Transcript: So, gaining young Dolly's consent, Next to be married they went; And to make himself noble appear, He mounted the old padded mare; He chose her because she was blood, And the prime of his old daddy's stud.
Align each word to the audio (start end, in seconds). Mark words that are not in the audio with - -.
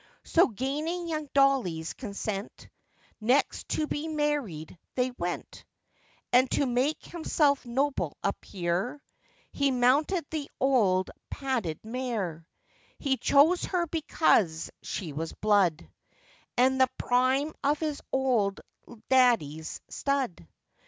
So, 0.23 0.47
gaining 0.47 1.07
young 1.07 1.29
Dolly's 1.31 1.93
consent, 1.93 2.67
Next 3.19 3.69
to 3.69 3.85
be 3.85 4.07
married 4.07 4.75
they 4.95 5.11
went; 5.11 5.63
And 6.33 6.49
to 6.53 6.65
make 6.65 7.05
himself 7.05 7.63
noble 7.67 8.17
appear, 8.23 8.99
He 9.51 9.69
mounted 9.69 10.25
the 10.31 10.49
old 10.59 11.11
padded 11.29 11.79
mare; 11.85 12.47
He 12.97 13.15
chose 13.17 13.65
her 13.65 13.85
because 13.85 14.71
she 14.81 15.13
was 15.13 15.33
blood, 15.33 15.87
And 16.57 16.81
the 16.81 16.89
prime 16.97 17.53
of 17.63 17.77
his 17.77 18.01
old 18.11 18.59
daddy's 19.07 19.81
stud. 19.87 20.47